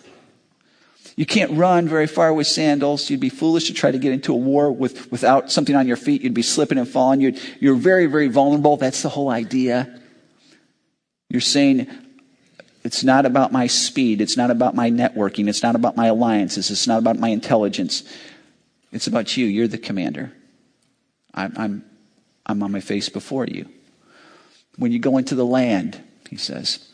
[1.16, 3.10] You can't run very far with sandals.
[3.10, 5.98] You'd be foolish to try to get into a war with, without something on your
[5.98, 6.22] feet.
[6.22, 7.20] You'd be slipping and falling.
[7.20, 8.78] You'd, you're very, very vulnerable.
[8.78, 9.99] That's the whole idea.
[11.30, 11.88] You're saying,
[12.84, 14.22] it's not about my speed.
[14.22, 15.48] It's not about my networking.
[15.48, 16.72] It's not about my alliances.
[16.72, 18.04] It's not about my intelligence.
[18.92, 19.46] It's about you.
[19.46, 20.34] You're the commander.
[21.34, 21.86] I'm, I'm,
[22.46, 23.70] I'm on my face before you.
[24.78, 26.89] When you go into the land, he says,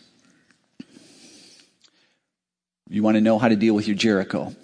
[2.89, 4.55] you want to know how to deal with your Jericho.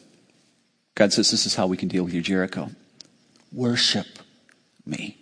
[0.95, 2.69] God says, This is how we can deal with your Jericho.
[3.51, 4.05] Worship
[4.85, 5.20] me.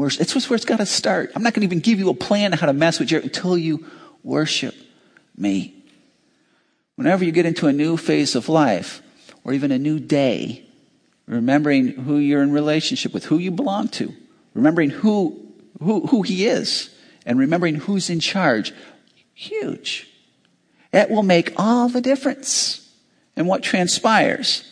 [0.00, 1.32] It's where it's got to start.
[1.34, 3.58] I'm not going to even give you a plan how to mess with you until
[3.58, 3.84] you
[4.22, 4.74] worship
[5.36, 5.74] me.
[6.94, 9.02] Whenever you get into a new phase of life,
[9.44, 10.64] or even a new day,
[11.26, 14.12] remembering who you're in relationship with, who you belong to,
[14.54, 16.90] remembering who, who, who he is,
[17.26, 18.72] and remembering who's in charge,
[19.34, 20.08] huge.
[20.92, 22.90] It will make all the difference
[23.36, 24.64] in what transpires.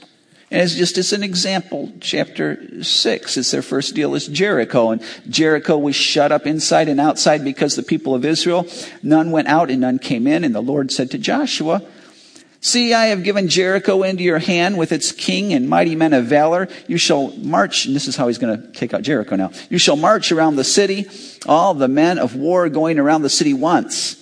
[0.51, 4.91] And as just as an example, chapter six is their first deal is Jericho.
[4.91, 8.67] And Jericho was shut up inside and outside because the people of Israel,
[9.03, 10.45] none went out and none came in.
[10.45, 11.83] And the Lord said to Joshua,
[12.61, 16.25] See, I have given Jericho into your hand with its king and mighty men of
[16.27, 16.69] valor.
[16.89, 19.53] You shall march, and this is how he's going to take out Jericho now.
[19.69, 21.07] You shall march around the city,
[21.47, 24.21] all the men of war going around the city once.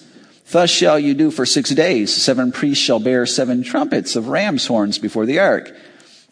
[0.50, 2.14] Thus shall you do for six days.
[2.14, 5.74] Seven priests shall bear seven trumpets of ram's horns before the ark.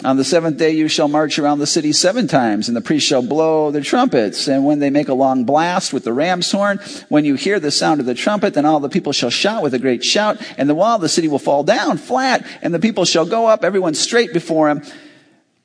[0.05, 3.09] On the seventh day you shall march around the city seven times, and the priests
[3.09, 4.49] shall blow their trumpets.
[4.49, 7.71] And when they make a long blast with the ram's horn, when you hear the
[7.71, 10.69] sound of the trumpet, then all the people shall shout with a great shout, and
[10.69, 13.65] the wall of the city will fall down flat, and the people shall go up,
[13.65, 14.83] everyone straight before him.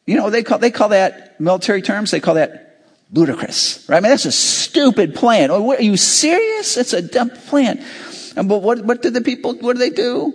[0.05, 3.97] You know, they call, they call that military terms, they call that ludicrous, right?
[3.97, 5.49] I mean, that's a stupid plan.
[5.49, 6.77] Oh, are you serious?
[6.77, 7.83] It's a dumb plan.
[8.35, 10.33] But what, what did the people, what do they do?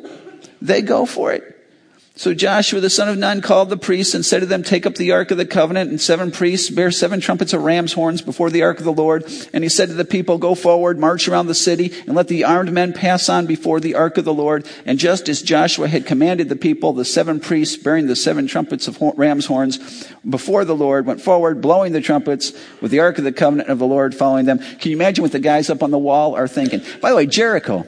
[0.61, 1.52] They go for it.
[2.22, 4.94] So Joshua the son of Nun called the priests and said to them, take up
[4.94, 8.48] the ark of the covenant and seven priests bear seven trumpets of ram's horns before
[8.48, 9.24] the ark of the Lord.
[9.52, 12.44] And he said to the people, go forward, march around the city and let the
[12.44, 14.68] armed men pass on before the ark of the Lord.
[14.87, 18.87] And just as Joshua had commanded the people, the seven priests bearing the seven trumpets
[18.87, 23.24] of ram's horns before the Lord went forward, blowing the trumpets with the ark of
[23.24, 24.61] the covenant of the Lord following them.
[24.61, 26.82] Can you imagine what the guys up on the wall are thinking?
[27.00, 27.85] By the way, Jericho.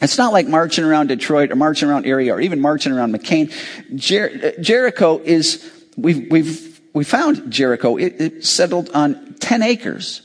[0.00, 3.52] It's not like marching around Detroit or marching around Erie or even marching around McCain.
[3.94, 7.96] Jer- uh, Jericho is, we've, we've, we found Jericho.
[7.96, 10.22] It, it settled on 10 acres.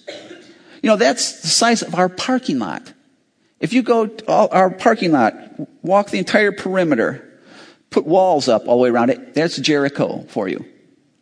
[0.81, 2.91] You know, that's the size of our parking lot.
[3.59, 5.35] If you go our parking lot,
[5.83, 7.23] walk the entire perimeter,
[7.91, 10.65] put walls up all the way around it, that's Jericho for you.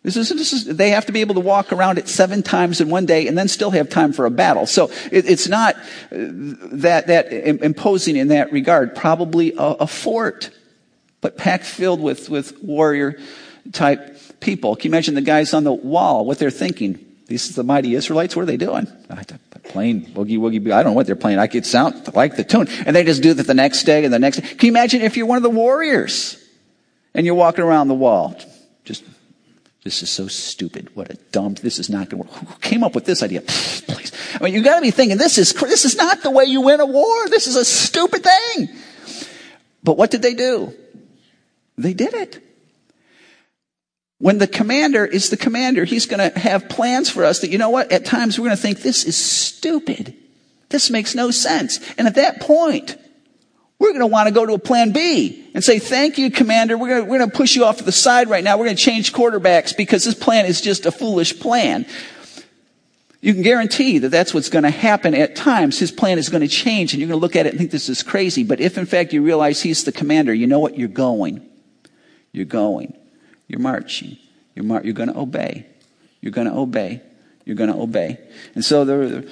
[0.02, 2.80] This is, this is, they have to be able to walk around it seven times
[2.80, 4.66] in one day and then still have time for a battle.
[4.66, 5.80] So it, it's not uh,
[6.12, 8.96] that, that imposing in that regard.
[8.96, 10.52] Probably a, a fort,
[11.20, 13.20] but packed filled with, with warrior
[13.74, 14.78] type people.
[14.78, 17.06] Can you imagine the guys on the wall, what they're thinking?
[17.28, 18.38] These are the mighty Israelites.
[18.38, 18.88] What are they doing?
[19.66, 20.72] Playing boogie woogie.
[20.72, 21.38] I don't know what they're playing.
[21.38, 22.68] I could sound like the tune.
[22.86, 24.48] And they just do that the next day and the next day.
[24.48, 26.44] Can you imagine if you're one of the warriors
[27.14, 28.36] and you're walking around the wall?
[28.86, 29.04] Just
[29.90, 30.88] this is so stupid.
[30.94, 32.38] What a dumb, this is not going to work.
[32.48, 33.42] Who came up with this idea?
[33.42, 34.12] Please.
[34.40, 36.80] I mean, you gotta be thinking, this is, this is not the way you win
[36.80, 37.28] a war.
[37.28, 38.70] This is a stupid thing.
[39.84, 40.76] But what did they do?
[41.76, 42.40] They did it.
[44.20, 47.58] When the commander is the commander, he's going to have plans for us that, you
[47.58, 50.14] know what, at times we're going to think this is stupid.
[50.70, 51.80] This makes no sense.
[51.98, 52.96] And at that point,
[53.80, 56.78] we're going to want to go to a plan B and say, thank you, commander.
[56.78, 58.58] We're going, to, we're going to push you off to the side right now.
[58.58, 61.86] We're going to change quarterbacks because this plan is just a foolish plan.
[63.22, 65.80] You can guarantee that that's what's going to happen at times.
[65.80, 67.72] His plan is going to change and you're going to look at it and think
[67.72, 68.44] this is crazy.
[68.44, 70.78] But if in fact you realize he's the commander, you know what?
[70.78, 71.46] You're going.
[72.34, 72.98] You're going.
[73.48, 74.18] You're marching.
[74.56, 75.66] You're, mar- you're going to obey.
[76.22, 77.02] You're going to obey.
[77.46, 78.20] You're going to obey.
[78.56, 79.24] And so there,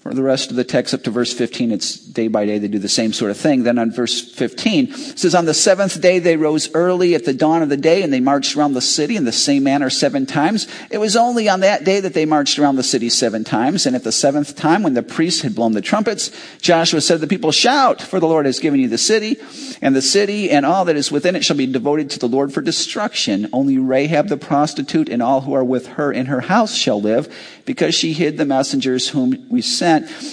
[0.00, 2.68] for the rest of the text up to verse 15, it's day by day they
[2.68, 3.64] do the same sort of thing.
[3.64, 7.34] Then on verse 15, it says, On the seventh day they rose early at the
[7.34, 10.24] dawn of the day and they marched around the city in the same manner seven
[10.24, 10.66] times.
[10.90, 13.84] It was only on that day that they marched around the city seven times.
[13.84, 16.30] And at the seventh time, when the priests had blown the trumpets,
[16.62, 19.36] Joshua said to the people, Shout, for the Lord has given you the city,
[19.82, 22.54] and the city and all that is within it shall be devoted to the Lord
[22.54, 23.50] for destruction.
[23.52, 27.30] Only Rahab the prostitute and all who are with her in her house shall live,
[27.66, 29.89] because she hid the messengers whom we sent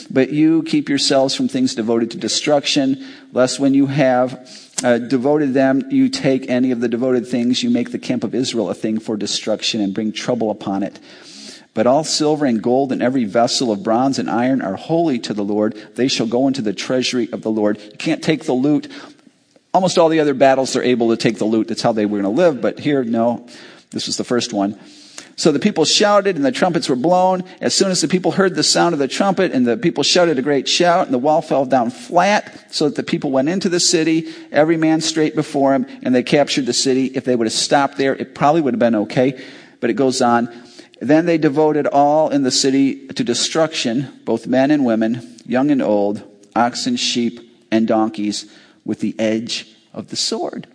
[0.09, 4.49] but you keep yourselves from things devoted to destruction, lest when you have
[4.83, 8.35] uh, devoted them, you take any of the devoted things, you make the camp of
[8.35, 10.99] Israel a thing for destruction and bring trouble upon it.
[11.73, 15.33] But all silver and gold and every vessel of bronze and iron are holy to
[15.33, 15.75] the Lord.
[15.95, 17.79] They shall go into the treasury of the Lord.
[17.79, 18.91] You can't take the loot.
[19.75, 21.67] Almost all the other battles, they're able to take the loot.
[21.67, 22.61] That's how they were going to live.
[22.61, 23.47] But here, no.
[23.91, 24.79] This was the first one.
[25.37, 27.43] So the people shouted and the trumpets were blown.
[27.61, 30.39] As soon as the people heard the sound of the trumpet and the people shouted
[30.39, 33.69] a great shout and the wall fell down flat so that the people went into
[33.69, 37.05] the city, every man straight before him, and they captured the city.
[37.05, 39.39] If they would have stopped there, it probably would have been okay.
[39.79, 40.49] But it goes on.
[40.99, 45.83] Then they devoted all in the city to destruction, both men and women, young and
[45.83, 46.23] old,
[46.55, 47.39] oxen, sheep,
[47.71, 48.51] and donkeys,
[48.83, 50.65] with the edge of the sword.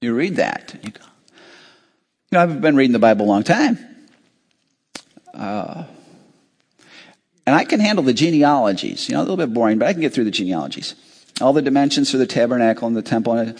[0.00, 0.74] You read that.
[0.82, 1.04] You go,
[2.32, 3.78] you know, I've been reading the Bible a long time.
[5.34, 5.84] Uh,
[7.46, 9.06] and I can handle the genealogies.
[9.06, 10.94] You know, a little bit boring, but I can get through the genealogies.
[11.42, 13.54] All the dimensions for the tabernacle and the temple.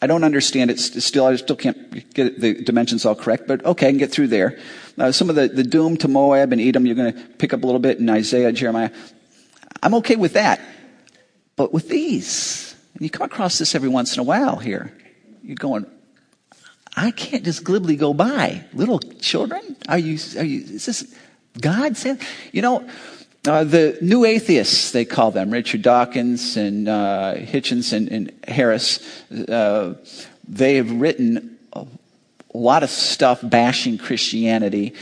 [0.00, 1.26] I don't understand it still.
[1.26, 4.58] I still can't get the dimensions all correct, but okay, I can get through there.
[4.98, 7.62] Uh, some of the, the doom to Moab and Edom, you're going to pick up
[7.62, 8.90] a little bit in Isaiah, Jeremiah.
[9.80, 10.60] I'm okay with that.
[11.54, 14.92] But with these, and you come across this every once in a while here,
[15.44, 15.86] you're going,
[16.96, 18.64] I can't just glibly go by.
[18.74, 19.76] Little children?
[19.88, 21.14] Are you, are you, is this
[21.60, 22.20] God saying?
[22.52, 22.88] You know,
[23.46, 29.00] uh, the new atheists, they call them, Richard Dawkins and uh, Hitchens and, and Harris,
[29.32, 29.94] uh,
[30.46, 31.86] they have written a
[32.54, 34.94] lot of stuff bashing Christianity.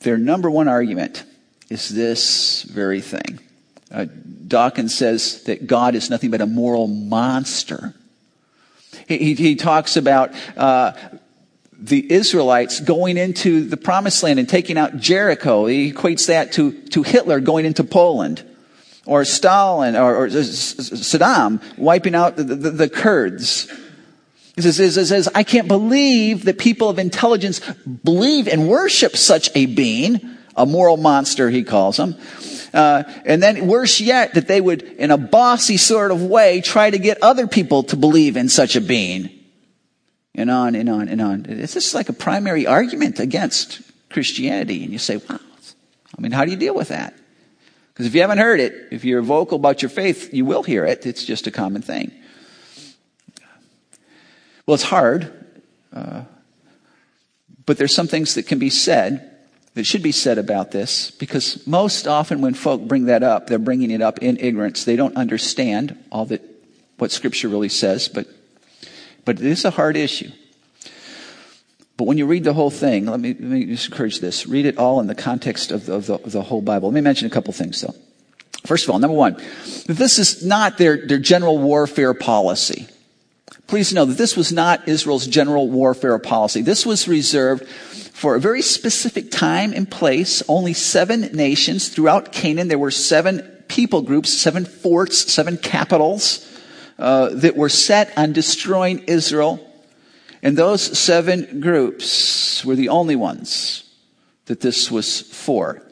[0.00, 1.24] Their number one argument
[1.68, 3.40] is this very thing.
[3.90, 4.06] Uh,
[4.46, 7.94] Dawkins says that God is nothing but a moral monster.
[9.06, 10.92] He, he, talks about uh,
[11.78, 15.66] the Israelites going into the promised land and taking out Jericho.
[15.66, 18.44] He equates that to, to Hitler going into Poland.
[19.04, 23.70] Or Stalin, or, or Saddam wiping out the, the, the Kurds.
[24.56, 27.60] He says, he says, I can't believe that people of intelligence
[28.02, 30.18] believe and worship such a being,
[30.56, 32.16] a moral monster, he calls him.
[32.76, 36.90] Uh, and then worse yet, that they would, in a bossy sort of way, try
[36.90, 39.30] to get other people to believe in such a being.
[40.34, 41.46] And on and on and on.
[41.48, 44.84] It's just like a primary argument against Christianity.
[44.84, 47.14] And you say, wow, I mean, how do you deal with that?
[47.94, 50.84] Because if you haven't heard it, if you're vocal about your faith, you will hear
[50.84, 51.06] it.
[51.06, 52.12] It's just a common thing.
[54.66, 55.32] Well, it's hard,
[55.94, 56.24] uh,
[57.64, 59.35] but there's some things that can be said
[59.76, 63.58] that should be said about this because most often when folk bring that up, they're
[63.58, 64.84] bringing it up in ignorance.
[64.86, 66.40] They don't understand all that
[66.96, 68.26] what Scripture really says, but
[69.26, 70.30] but it is a hard issue.
[71.98, 74.46] But when you read the whole thing, let me, let me just encourage this.
[74.46, 76.88] Read it all in the context of the, of the, the whole Bible.
[76.88, 77.94] Let me mention a couple things though.
[78.64, 79.36] First of all, number one,
[79.86, 82.88] this is not their, their general warfare policy.
[83.66, 86.62] Please know that this was not Israel's general warfare policy.
[86.62, 87.66] This was reserved
[88.16, 92.68] for a very specific time and place, only seven nations throughout Canaan.
[92.68, 96.50] There were seven people groups, seven forts, seven capitals
[96.98, 99.60] uh, that were set on destroying Israel.
[100.42, 103.84] And those seven groups were the only ones
[104.46, 105.82] that this was for.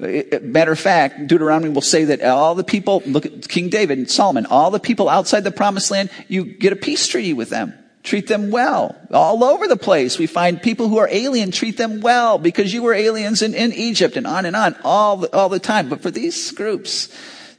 [0.00, 4.10] Matter of fact, Deuteronomy will say that all the people, look at King David and
[4.10, 7.72] Solomon, all the people outside the promised land, you get a peace treaty with them.
[8.02, 8.96] Treat them well.
[9.12, 12.82] All over the place, we find people who are alien, treat them well because you
[12.82, 15.88] were aliens in, in Egypt and on and on all the, all the time.
[15.88, 17.08] But for these groups,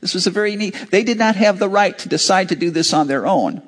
[0.01, 2.71] this was a very neat, they did not have the right to decide to do
[2.71, 3.61] this on their own.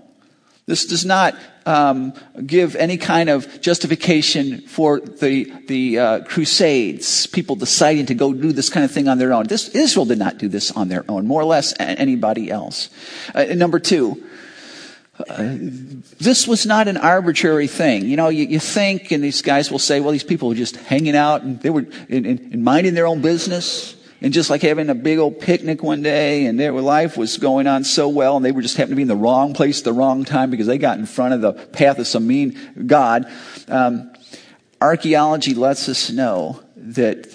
[0.65, 1.35] This does not
[1.67, 2.13] um,
[2.45, 8.51] give any kind of justification for the the uh, Crusades, people deciding to go do
[8.51, 9.45] this kind of thing on their own.
[9.45, 12.89] This Israel did not do this on their own, more or less anybody else.
[13.33, 14.23] Uh, number two,
[15.17, 15.57] uh,
[16.19, 18.05] this was not an arbitrary thing.
[18.05, 20.75] You know, you, you, think, and these guys will say, well, these people were just
[20.75, 24.61] hanging out and they were in, in, in minding their own business and just like
[24.61, 28.35] having a big old picnic one day and their life was going on so well
[28.35, 30.49] and they were just happened to be in the wrong place at the wrong time
[30.49, 33.25] because they got in front of the path of some mean God.
[33.69, 34.11] Um,
[34.81, 37.31] archaeology lets us know that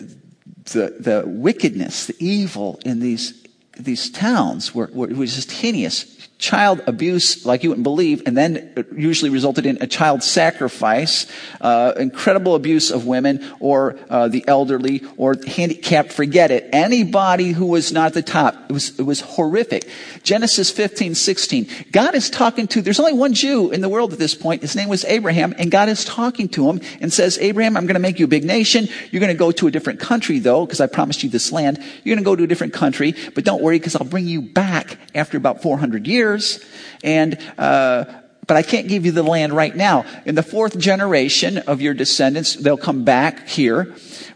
[0.66, 3.43] the, the wickedness, the evil in these,
[3.78, 8.86] these towns were, were, was just heinous child abuse like you wouldn't believe, and then
[8.97, 11.26] usually resulted in a child sacrifice,
[11.61, 16.12] uh, incredible abuse of women or uh, the elderly or handicapped.
[16.12, 16.68] Forget it.
[16.72, 18.55] Anybody who was not at the top.
[18.68, 19.88] It was it was horrific.
[20.22, 21.68] Genesis 15, 16.
[21.93, 22.80] God is talking to.
[22.80, 24.62] There's only one Jew in the world at this point.
[24.62, 27.95] His name was Abraham, and God is talking to him and says, Abraham, I'm going
[27.95, 28.88] to make you a big nation.
[29.11, 31.78] You're going to go to a different country though, because I promised you this land.
[32.03, 34.41] You're going to go to a different country, but don't worry, because I'll bring you
[34.41, 36.64] back after about 400 years years,
[37.03, 38.05] and uh,
[38.47, 40.05] but I can't give you the land right now.
[40.24, 43.85] In the fourth generation of your descendants, they'll come back here.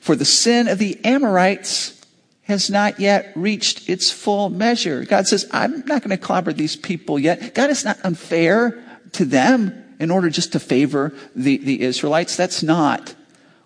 [0.01, 2.01] For the sin of the Amorites
[2.43, 5.05] has not yet reached its full measure.
[5.05, 7.55] God says, I'm not going to clobber these people yet.
[7.55, 12.37] God is not unfair to them in order just to favor the, the Israelites.
[12.37, 13.15] That's not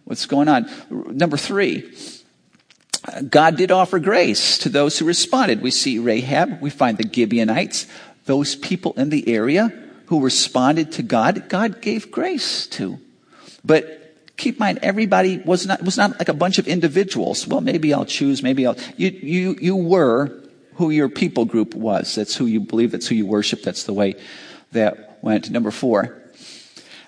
[0.04, 0.70] what's going on.
[0.90, 1.92] Number three,
[3.28, 5.62] God did offer grace to those who responded.
[5.62, 7.86] We see Rahab, we find the Gibeonites,
[8.28, 9.72] those people in the area
[10.06, 12.98] who responded to God, God gave grace to.
[13.64, 17.48] But keep in mind, everybody was not, was not like a bunch of individuals.
[17.48, 20.42] Well, maybe I'll choose, maybe I'll, you, you, you were
[20.74, 22.14] who your people group was.
[22.14, 24.14] That's who you believe, that's who you worship, that's the way
[24.72, 25.50] that went.
[25.50, 26.22] Number four,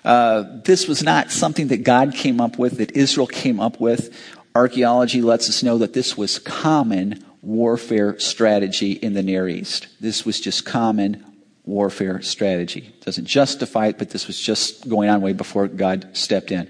[0.03, 4.11] uh, this was not something that God came up with, that Israel came up with.
[4.55, 9.87] Archaeology lets us know that this was common warfare strategy in the Near East.
[9.99, 11.25] This was just common
[11.65, 12.93] warfare strategy.
[13.01, 16.69] Doesn't justify it, but this was just going on way before God stepped in.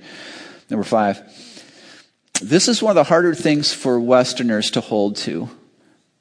[0.70, 1.22] Number five.
[2.42, 5.50] This is one of the harder things for Westerners to hold to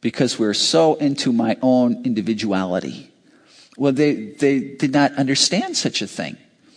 [0.00, 3.10] because we're so into my own individuality.
[3.76, 6.36] Well, they, they did not understand such a thing.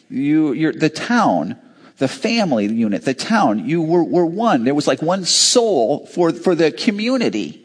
[0.10, 1.60] You, you're, the town
[1.98, 4.64] the family unit, the town, you were, were one.
[4.64, 7.63] There was like one soul for, for the community.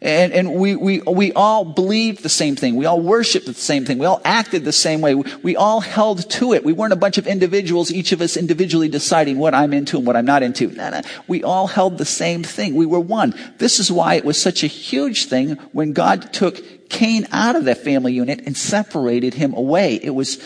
[0.00, 2.76] And, and we, we, we all believed the same thing.
[2.76, 3.98] We all worshiped the same thing.
[3.98, 5.14] We all acted the same way.
[5.14, 6.64] We all held to it.
[6.64, 10.06] We weren't a bunch of individuals, each of us individually deciding what I'm into and
[10.06, 10.68] what I'm not into.
[10.68, 11.00] No, no.
[11.26, 12.74] We all held the same thing.
[12.74, 13.34] We were one.
[13.58, 17.64] This is why it was such a huge thing when God took Cain out of
[17.64, 19.94] that family unit and separated him away.
[20.02, 20.42] It was,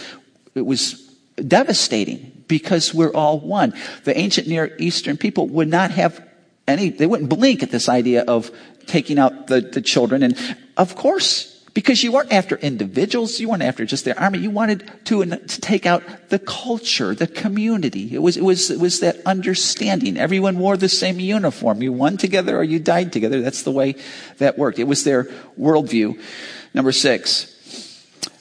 [0.55, 0.95] it was
[1.47, 3.75] devastating because we're all one.
[4.05, 6.27] The ancient Near Eastern people would not have
[6.67, 8.51] any, they wouldn't blink at this idea of
[8.87, 10.23] taking out the, the children.
[10.23, 14.39] And of course, because you weren't after individuals, you weren't after just their army.
[14.39, 18.13] You wanted to, to take out the culture, the community.
[18.13, 20.17] It was, it was, it was that understanding.
[20.17, 21.83] Everyone wore the same uniform.
[21.83, 23.41] You won together or you died together.
[23.41, 23.95] That's the way
[24.39, 24.79] that worked.
[24.79, 25.25] It was their
[25.59, 26.21] worldview.
[26.75, 27.57] Number six.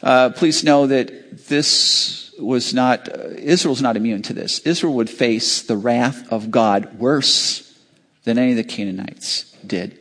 [0.02, 4.60] Uh, please know that this was not, uh, Israel's not immune to this.
[4.60, 7.78] Israel would face the wrath of God worse
[8.24, 9.99] than any of the Canaanites did.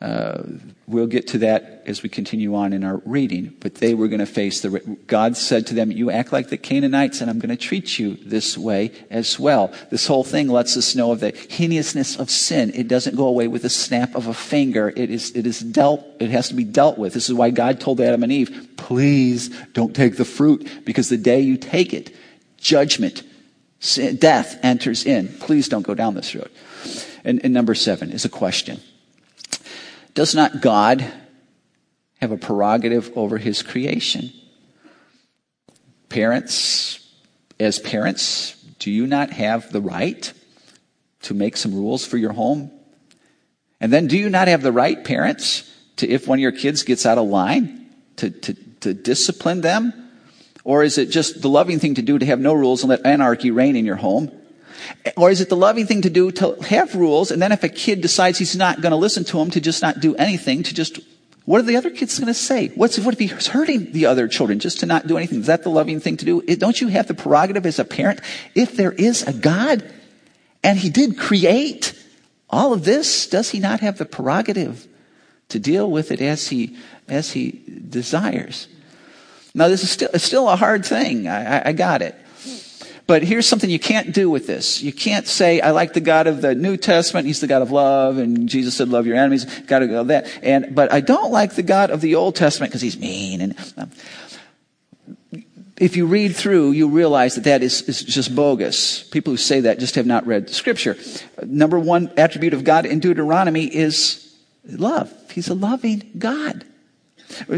[0.00, 0.44] Uh,
[0.86, 3.54] we'll get to that as we continue on in our reading.
[3.60, 4.80] But they were going to face the.
[5.06, 8.16] God said to them, "You act like the Canaanites, and I'm going to treat you
[8.16, 12.72] this way as well." This whole thing lets us know of the heinousness of sin.
[12.74, 14.90] It doesn't go away with a snap of a finger.
[14.96, 15.32] It is.
[15.32, 16.02] It is dealt.
[16.18, 17.12] It has to be dealt with.
[17.12, 21.18] This is why God told Adam and Eve, "Please don't take the fruit, because the
[21.18, 22.10] day you take it,
[22.56, 23.22] judgment,
[23.80, 25.28] sin, death enters in.
[25.40, 26.50] Please don't go down this road."
[27.22, 28.80] And, and number seven is a question.
[30.14, 31.04] Does not God
[32.20, 34.32] have a prerogative over his creation?
[36.08, 37.08] Parents,
[37.58, 40.32] as parents, do you not have the right
[41.22, 42.70] to make some rules for your home?
[43.80, 46.82] And then do you not have the right, parents, to, if one of your kids
[46.82, 47.86] gets out of line,
[48.16, 49.92] to, to, to discipline them?
[50.64, 53.06] Or is it just the loving thing to do to have no rules and let
[53.06, 54.30] anarchy reign in your home?
[55.16, 57.68] Or is it the loving thing to do to have rules and then if a
[57.68, 60.74] kid decides he's not going to listen to them to just not do anything, to
[60.74, 61.00] just,
[61.44, 62.68] what are the other kids going to say?
[62.68, 65.40] What's, what if he's hurting the other children just to not do anything?
[65.40, 66.42] Is that the loving thing to do?
[66.46, 68.20] It, Don't you have the prerogative as a parent?
[68.54, 69.82] If there is a God
[70.62, 71.94] and he did create
[72.48, 74.86] all of this, does he not have the prerogative
[75.48, 76.76] to deal with it as he,
[77.08, 78.68] as he desires?
[79.54, 81.26] Now, this is still, it's still a hard thing.
[81.26, 82.14] I, I, I got it.
[83.10, 84.84] But here's something you can't do with this.
[84.84, 87.26] You can't say, I like the God of the New Testament.
[87.26, 88.18] He's the God of love.
[88.18, 89.46] And Jesus said, love your enemies.
[89.62, 90.30] Gotta go that.
[90.44, 93.40] And, but I don't like the God of the Old Testament because he's mean.
[93.40, 93.90] And um,
[95.76, 99.02] if you read through, you realize that that is, is just bogus.
[99.02, 100.96] People who say that just have not read scripture.
[101.44, 104.32] Number one attribute of God in Deuteronomy is
[104.64, 105.12] love.
[105.32, 106.64] He's a loving God.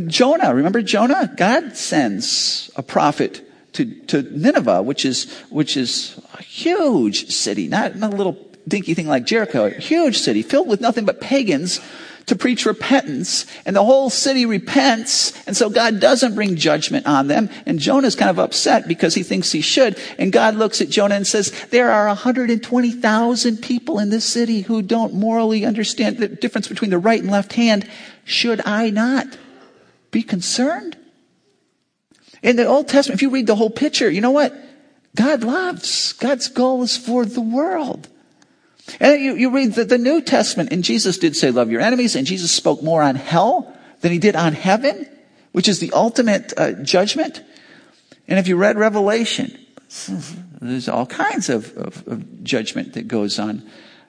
[0.06, 1.30] Jonah, remember Jonah?
[1.36, 7.96] God sends a prophet to, to Nineveh, which is, which is a huge city, not,
[7.96, 11.80] not a little dinky thing like Jericho, a huge city filled with nothing but pagans
[12.26, 17.26] to preach repentance and the whole city repents and so God doesn't bring judgment on
[17.26, 20.88] them and Jonah's kind of upset because he thinks he should and God looks at
[20.88, 26.28] Jonah and says there are 120,000 people in this city who don't morally understand the
[26.28, 27.88] difference between the right and left hand.
[28.24, 29.36] Should I not
[30.12, 30.96] be concerned
[32.42, 34.54] in the Old Testament, if you read the whole picture, you know what?
[35.14, 36.12] God loves.
[36.14, 38.08] God's goal is for the world.
[38.98, 42.16] And you, you read the, the New Testament, and Jesus did say, love your enemies,
[42.16, 45.08] and Jesus spoke more on hell than he did on heaven,
[45.52, 47.42] which is the ultimate uh, judgment.
[48.26, 49.56] And if you read Revelation,
[50.60, 53.62] there's all kinds of, of, of judgment that goes on,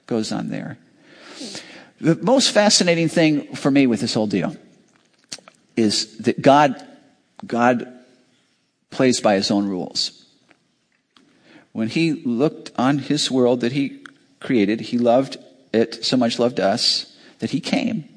[0.08, 0.78] goes on there.
[2.02, 4.56] The most fascinating thing for me with this whole deal
[5.76, 6.86] is that God,
[7.46, 7.93] God
[8.94, 10.26] plays by his own rules.
[11.74, 14.04] When he looked on his world that he
[14.40, 15.38] created, he loved
[15.74, 18.08] it so much, loved us, that he came.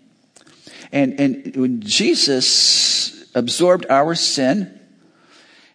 [0.93, 4.79] And, and when Jesus absorbed our sin,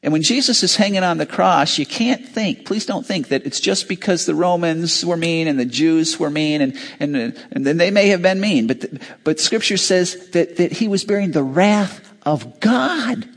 [0.04, 3.46] and when Jesus is hanging on the cross, you can't think, please don't think that
[3.46, 7.16] it's just because the Romans were mean and the Jews were mean and, and,
[7.52, 8.86] and then they may have been mean, but,
[9.24, 13.28] but scripture says that, that he was bearing the wrath of God.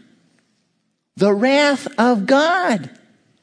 [1.16, 2.90] The wrath of God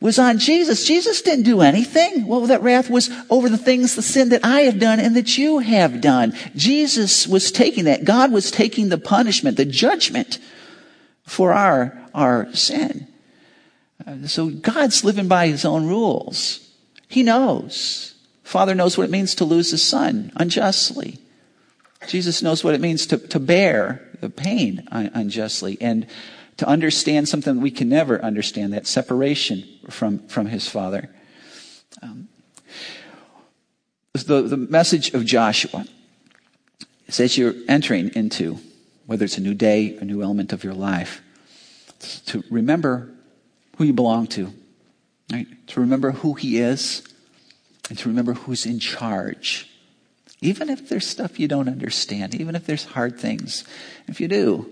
[0.02, 0.86] was on Jesus.
[0.86, 2.28] Jesus didn't do anything.
[2.28, 5.38] Well, that wrath was over the things, the sin that I have done and that
[5.38, 6.34] you have done.
[6.56, 8.04] Jesus was taking that.
[8.04, 10.40] God was taking the punishment, the judgment
[11.24, 13.08] for our, our sin.
[14.06, 16.68] Uh, so God's living by his own rules.
[17.08, 18.16] He knows.
[18.44, 21.20] Father knows what it means to lose a son unjustly.
[22.08, 25.78] Jesus knows what it means to, to bear the pain unjustly.
[25.80, 26.08] And
[26.58, 31.10] to understand something we can never understand, that separation from, from his father.
[32.02, 32.28] Um,
[34.14, 35.86] the, the message of Joshua
[37.08, 38.60] is that you're entering into,
[39.06, 41.22] whether it's a new day, a new element of your life,
[42.28, 43.10] to remember
[43.78, 44.54] who you belong to,
[45.32, 45.48] right?
[45.68, 47.04] To remember who he is,
[47.90, 49.70] and to remember who's in charge.
[50.42, 53.64] Even if there's stuff you don't understand, even if there's hard things.
[54.08, 54.70] If you do,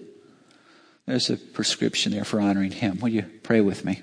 [1.09, 2.99] there's a prescription there for honoring Him.
[2.99, 4.01] Will you pray with me?